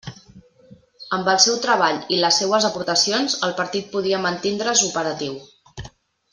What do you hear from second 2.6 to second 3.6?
aportacions, el